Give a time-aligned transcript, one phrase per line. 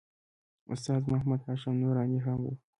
[0.73, 2.53] استاد محمد هاشم نوراني هم و.